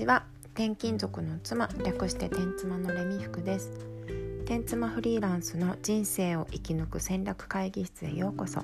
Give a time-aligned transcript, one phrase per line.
[0.00, 0.24] ちは。
[0.54, 3.70] 転勤族の妻略して転妻のレミ服です。
[4.44, 8.62] 転妻フリーランスの人生を生き抜く戦略会議室へようこそ。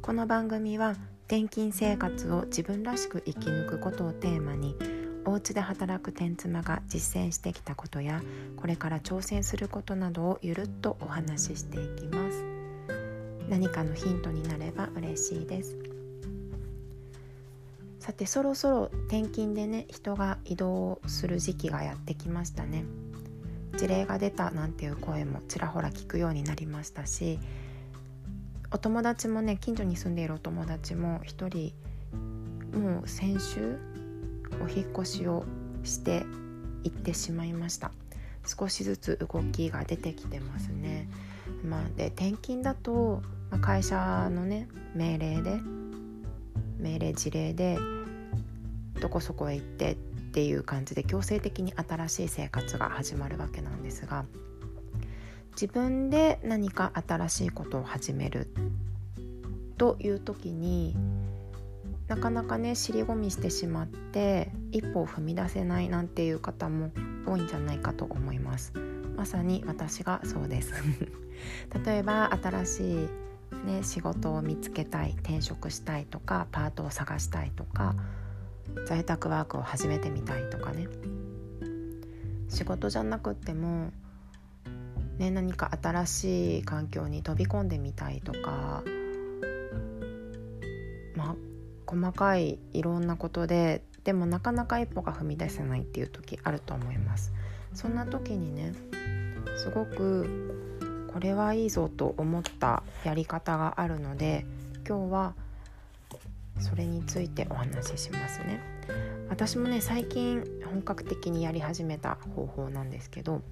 [0.00, 0.94] この番組は
[1.26, 4.76] 転勤生活を自分らしく生き抜くことをテーマに
[5.24, 8.22] お家で働く転妻が実践してきたことや
[8.56, 12.44] これから挑戦することなどをゆるっとお話ししていきます。
[13.48, 15.93] 何かのヒントになれば嬉しいです。
[18.04, 22.84] さてそろそろ転勤でね人が移動する時期がやってきましたね。
[23.78, 27.38] 事例が出たなんていう声もちらほら聞くようになりましたし
[28.70, 31.72] お友達もね近所に住んでいるお友達も一人
[32.74, 33.78] もう先週
[34.62, 35.46] お引越しを
[35.82, 36.26] して
[36.82, 37.90] 行ってしまいました。
[38.46, 41.08] 少しずつ動きが出てきてますね。
[41.64, 45.58] まあで転勤だと、ま、会社のね命令で
[46.78, 47.78] 命令事例で
[49.00, 49.96] どこそこへ行ってっ
[50.32, 54.24] ていう感じで強制的に新しい生活が始まるわけなんですが
[55.52, 58.48] 自分で何か新しいことを始める
[59.78, 60.96] という時に
[62.08, 66.90] なかなかね尻込みしてしまって一歩を踏み出せないなんていう方も
[67.26, 68.72] 多いんじゃないかと思います。
[69.16, 70.72] まさに私がそうです。
[71.84, 73.08] 例えば新しい
[73.64, 77.94] ね、仕事を見つけたい転職したいとかパートを探したいとか
[78.86, 80.88] 在宅ワークを始めてみたいとかね。
[82.48, 83.90] 仕事じゃなくっても、
[85.18, 88.84] ね、何か新しい環境に飛び込んでみたいとか
[91.16, 91.36] まあ
[91.86, 97.32] 細かいいろんなことででもなかなか一歩が踏み出せないっていう時あると思います。
[97.72, 98.72] そんな時にね
[99.56, 104.46] すごくこれはいいぞと思ったやり方があるので
[104.86, 105.34] 今日は
[106.58, 108.60] それについてお話ししますね。
[109.28, 113.42] 私もね最近本格的にやり始めた方法なんですけど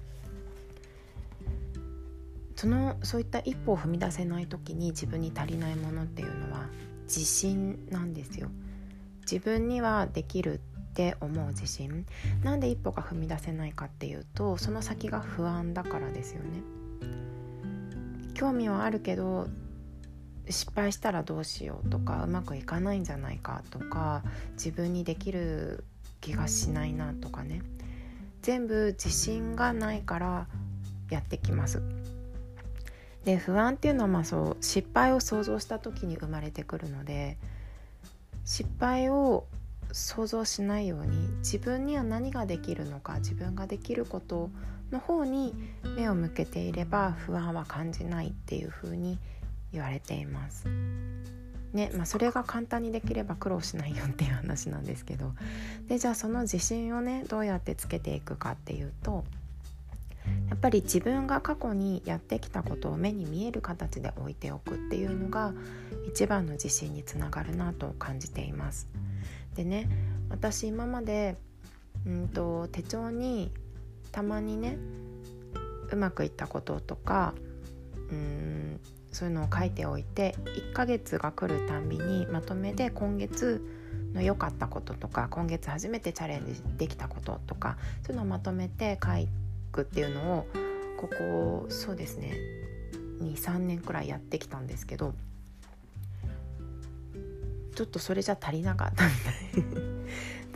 [2.55, 6.67] そのそういった一歩を踏み出せない時に自分に足りないものっていうのは
[7.03, 8.49] 自信なんですよ。
[9.21, 10.61] 自分にはできる
[10.91, 12.05] って思う自信。
[12.43, 16.61] なんで一歩が踏み出せないかっていうとその先が不安だからですよね。
[18.33, 19.47] 興味はあるけど
[20.49, 24.23] 失敗したらどうしようとかうまくいかないんじゃないかとか
[24.53, 25.83] 自分にできる
[26.21, 27.61] 気がしないなとかね
[28.41, 30.47] 全部自信がないから
[31.09, 31.81] やってきます。
[33.23, 37.37] で不安っていうのはまあそう失敗を想像した時に生まれてくるので
[38.43, 39.45] 失敗を
[39.93, 44.49] 想像しないように自分には何ができるのか自分ができること
[44.91, 45.53] の方に
[45.95, 49.17] 目を向けていれば不安は感じないっていうふうに
[49.73, 50.67] 言われています。
[51.73, 55.33] ねまあ、それが簡単にできれば苦労しないよっていう話なんですけど
[55.87, 59.23] でじゃあその自信をねどうやってつけていくかっていうと
[60.49, 65.53] やっぱり自分が過去にやってきたことを目に見える形で置いておくっていうのが
[66.07, 68.87] 一番の自信につながるなと感じています。
[69.55, 69.89] でね
[70.29, 71.37] 私今まで
[72.05, 73.51] うんと手帳に
[74.11, 74.77] たまにね
[75.91, 77.33] うまくいったこととか
[78.11, 78.79] うん
[79.13, 83.63] そういうのを書いておいて1ヶ月が来るたんびにまとめて今月
[84.13, 89.09] の良かったこととか今月初めてチャレンジできたこととかそういうのをまとめて書
[89.71, 90.47] くっていうのを
[90.97, 92.33] ここそうですね
[93.21, 95.13] 23年くらいやってきたんですけど
[97.75, 99.33] ちょっとそれじゃ足りなかったみたい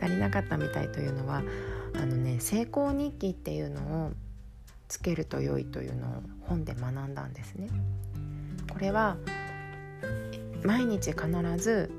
[0.10, 1.42] 足りなかったみたいというのは
[1.94, 4.12] あのね成功日記っていうのを
[4.86, 7.68] つけると良いというのを本で学んだんですね。
[8.78, 9.16] これは
[10.62, 11.90] 毎日必ず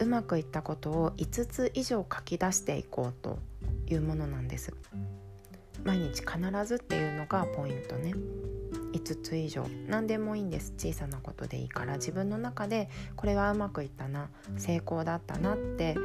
[0.00, 3.38] うまくいったことを5つ以上書き出していこうと
[3.86, 4.74] いうものなんです。
[5.84, 8.14] 毎日必ずっていうのがポイントね。
[8.94, 9.64] 5つ以上。
[9.86, 10.74] 何でもいいんです。
[10.76, 11.98] 小さなことでいいから。
[11.98, 14.28] 自分の中でこれはうまくいったな。
[14.56, 15.96] 成功だったなって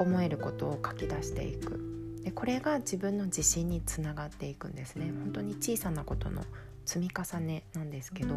[0.00, 1.78] 思えることを書き出していく。
[2.24, 5.12] でこれが自分の自信につながっていくんですね。
[5.22, 6.42] 本当に小さなことの
[6.84, 8.34] 積み重ねなんですけど。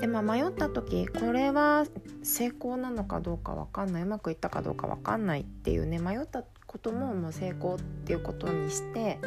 [0.00, 1.84] でまあ迷った時これは
[2.22, 9.18] 成功なのかどうか分かんないうまくいったかどうか分かんないっていうね迷ったことももう成功っていうことにして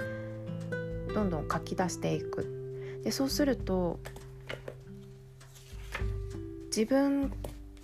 [1.13, 3.99] どんどん書き出していくでそうすると
[6.67, 7.31] 自分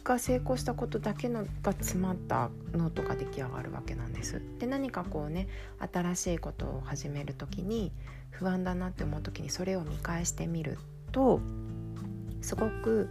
[0.04, 4.42] が成功したことだけのが詰まったノートが出来上がるわけなんです。
[4.60, 5.48] で何かこうね
[5.80, 7.92] 新しいことを始める時に
[8.30, 10.78] 不安だなって思う時にそれを見返してみる
[11.12, 11.42] と
[12.48, 13.10] すごく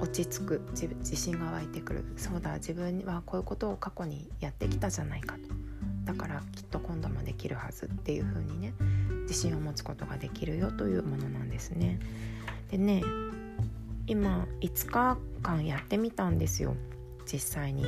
[0.00, 5.40] 落ち着く自信が湧いてくるそうだ自分はこういうことを過去にやってきたじゃないかと
[6.04, 8.74] だからきっと今度もできるはずっていう風にね
[9.22, 12.00] 自信を持つことができるよというものなんですね。
[12.72, 13.02] でね
[14.08, 16.74] 今5日間やってみたんですよ
[17.32, 17.84] 実際に。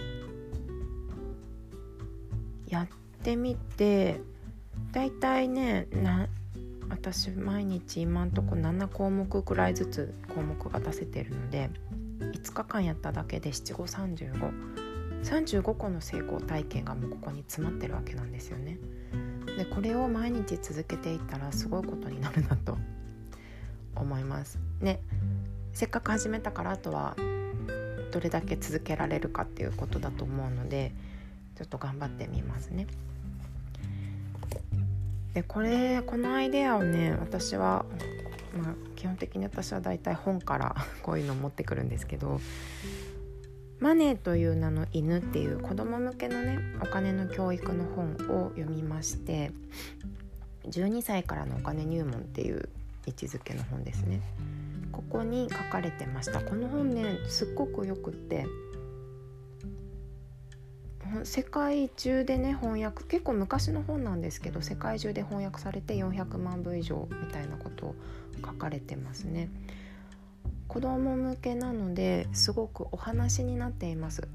[2.68, 2.88] やっ
[3.24, 4.20] てみて
[4.92, 5.88] だいたいね
[6.92, 11.70] 私毎日今んとこ7項目くらいずつ項目が出せてるので
[12.20, 14.50] 5日間やっただけで七五三十五
[15.24, 18.78] 35個の成功体験がもうここに詰まってるわけなんですよね。
[19.56, 22.76] でこれを毎日続けていったらすごいことになるなと
[23.96, 24.58] 思います。
[24.80, 25.00] ね
[25.72, 27.16] せっかく始めたからあとは
[28.12, 30.92] どれだけ続けられるかっていうことだと思うので
[31.56, 32.86] ちょっと頑張ってみますね。
[35.34, 37.86] でこれこのアイデアをね私は、
[38.56, 42.40] まあ、基本的に私は大体本から こういうのを持ってくるんですけど
[43.80, 49.52] マネーという名の犬っていう子供向けのねお金の教育の本を読みまして
[50.66, 52.68] 12歳からのお金入門っていう
[53.06, 54.20] 位置づけの本ですね。
[54.92, 56.40] ここに書かれてました。
[56.40, 58.46] この本ねすっごくよくって
[61.24, 67.94] 世界中でね翻訳結構昔の本なんですけど世界中で翻訳されて400万部以上みたいなことを
[68.44, 69.48] 書かれてますね。
[70.68, 74.26] 子供向けなのですごくお話になっています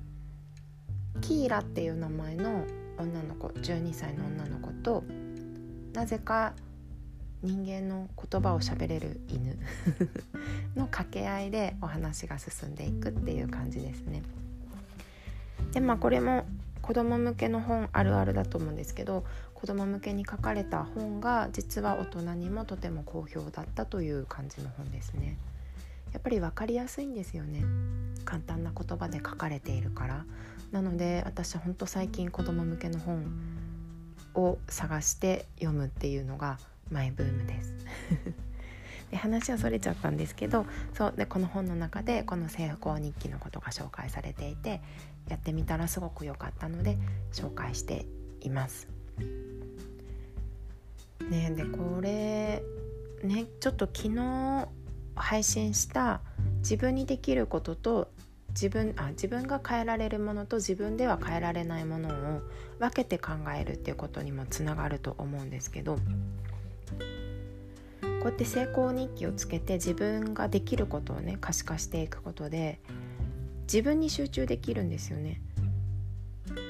[1.19, 2.63] キーラっていう名前の
[2.99, 5.03] 女の子12歳の女の子と
[5.93, 6.53] なぜか
[7.41, 9.57] 人間の言葉を喋れる犬
[10.77, 14.21] の掛け合いでお話が進んでいくっていう感じですね。
[15.71, 16.45] でまあこれも
[16.87, 25.37] 子供向けの本あるあるだと思うんですけど子供向けに書かれた本が実は大人にもとても好評だったという感じの本ですね。
[26.13, 27.65] やっぱり分かりやすいんですよね。
[28.23, 30.25] 簡単な言葉で書かれているから。
[30.71, 33.25] なので私は本当最近子供向けの本
[34.35, 36.57] を探して読むっていうのが
[36.89, 37.73] マイブームです。
[39.11, 41.13] で話はそれちゃったんですけどそう。
[41.17, 44.81] でこの本の中でこの成功日記のことが紹介されていて
[45.27, 46.97] やってみたらすごく良かったので
[47.31, 48.05] 紹介して
[48.41, 48.87] います。
[51.29, 52.63] ねでこれ
[53.23, 54.67] ねちょっと昨日
[55.15, 56.21] 配信した
[56.59, 58.09] 自分にできることと
[58.49, 62.41] 自分あ自分が変えられるものと自分では変えられないものを
[62.79, 66.01] 分けて考えるっていうことにもつながると思うんですけどこ
[68.23, 72.79] うやって成功日記をつけて自分ができることをね可視化していくことで
[73.67, 75.41] 自分に集中できるんですよね。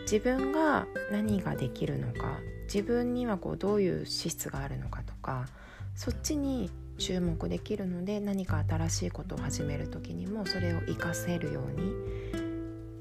[0.02, 5.48] 自分が何ができるのか自分にはこうどういう資質があるのかとか
[5.96, 11.94] そっちに注目できるので何か新しいことを始める時にもそれを活かせるように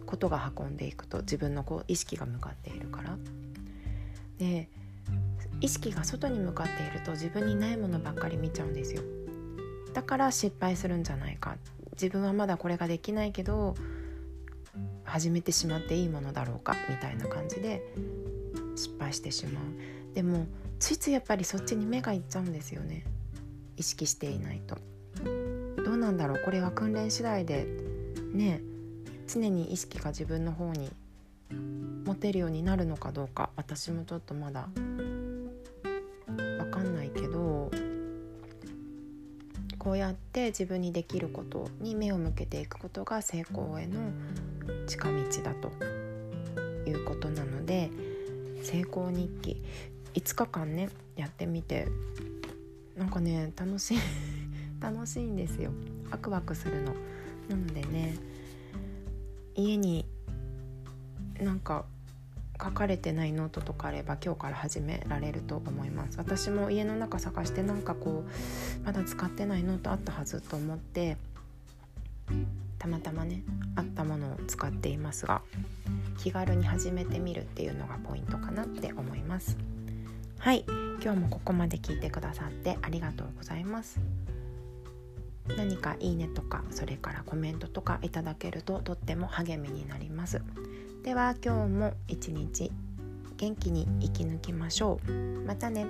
[0.04, 3.16] ことが運んでいくと自分のこう意識が向かっているから。
[4.38, 4.68] で
[5.62, 9.02] 意識が外に向かっていると自分にないものばっかり見ちゃうんですよ。
[9.94, 11.56] だから失敗するんじゃないか。
[12.00, 13.74] 自分はまだこれができないけど
[15.04, 17.82] 始めてしまっていいものだろうかみたいな感じで
[18.76, 19.64] 失敗してしまう。
[20.14, 20.46] でも
[20.78, 23.04] ついついやっぱりそっちに目がいっちゃうんですよね。
[23.76, 24.76] 意識していないと。
[25.84, 26.42] どうなんだろう？
[26.44, 27.66] これは訓練次第で
[28.32, 28.60] ね
[29.26, 30.90] 常に意識が自分の方に
[32.04, 34.68] 持てるようになるのかどうか私もちょっとまだ
[39.96, 44.10] こうやって自分にできることに目を向けていくことが成功への
[44.86, 45.72] 近道だと
[46.86, 47.90] いうことなので
[48.62, 49.62] 成功日記
[50.12, 51.88] 5日間ねやってみて
[52.94, 53.98] なんかね楽しい
[54.80, 55.70] 楽しいんですよ。
[56.10, 56.94] ワクワクするの。
[57.48, 58.18] なのでね
[59.54, 60.04] 家に
[61.40, 61.86] なんか
[62.66, 66.18] 書かれてないノートとかあれば今日から始められると思います。
[66.18, 71.16] 私も家の中探してなんかこうまだ使ってないノートあったはずと思って
[72.78, 73.42] たまたまね
[73.76, 75.42] あったものを使っていますが
[76.18, 79.56] 気軽に始めてみるっていうのがポイントかなって思います。
[80.38, 80.64] はい
[81.02, 84.00] 今日もここまで聞いてくださってありがとうございます。
[85.56, 90.42] 何かいいねとかそれからコメントとかいただけるととっても励みになります。
[91.06, 92.72] では今日も一日
[93.36, 95.12] 元気に生き抜きましょう。
[95.46, 95.86] またね。